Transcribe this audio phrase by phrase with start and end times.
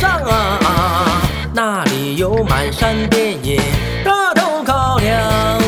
[0.00, 1.20] 上啊，
[1.52, 3.60] 那里有满山遍野
[4.02, 5.60] 大豆高粱。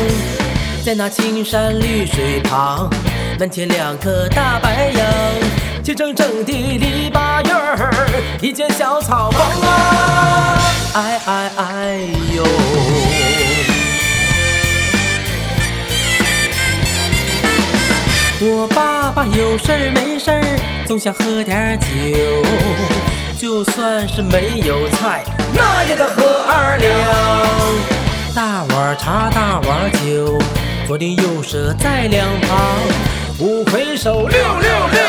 [0.83, 2.89] 在那青山绿水旁，
[3.39, 5.05] 门前两棵大白杨，
[5.83, 8.09] 齐整整的篱笆院儿，
[8.41, 10.59] 一间小草房啊，
[10.95, 11.99] 哎哎哎
[12.35, 12.43] 呦！
[18.45, 20.41] 我爸爸有事儿没事儿，
[20.87, 21.85] 总想喝点酒，
[23.43, 25.21] 就算是没有菜，
[25.53, 28.33] 那也得喝二两。
[28.33, 30.39] 大碗茶，大碗酒，
[30.87, 32.57] 左邻右舍在两旁，
[33.39, 35.01] 五魁首六六六，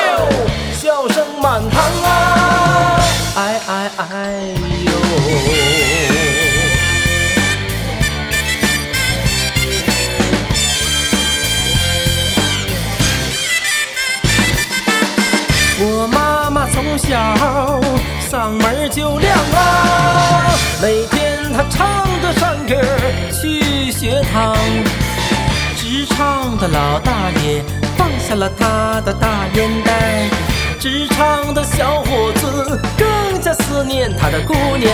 [0.73, 3.01] 笑声满堂啊！
[3.37, 4.33] 哎哎哎
[4.85, 4.91] 呦！
[15.87, 17.19] 我妈妈从小
[18.45, 22.77] 嗓门就亮啊，每天他唱着山歌
[23.33, 24.55] 去学堂。
[25.75, 27.64] 职场的老大爷
[27.97, 30.28] 放下了他的大烟袋，
[30.78, 34.92] 职场的小伙子更加思念他的姑娘。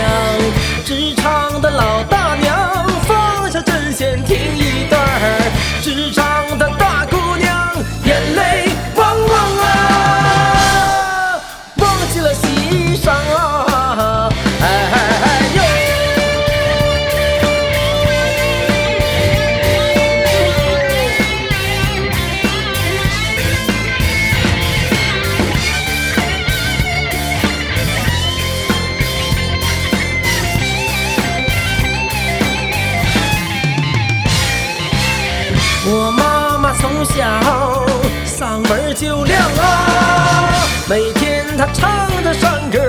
[37.03, 37.85] 小
[38.25, 40.49] 嗓门就亮啊，
[40.87, 42.79] 每天他唱着山歌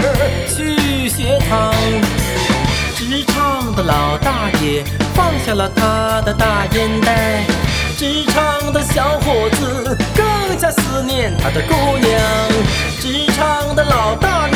[0.48, 1.72] 去学堂。
[2.94, 4.84] 职场的老大爷
[5.14, 7.44] 放下了他的大烟袋，
[7.96, 12.20] 职场的小伙子更加思念他的姑娘。
[13.00, 14.48] 职场的老大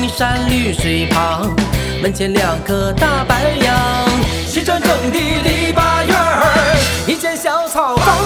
[0.00, 1.54] 青山绿水旁，
[2.00, 4.08] 门前两棵大白杨，
[4.48, 8.16] 齐整整的篱笆院儿，一间小草房，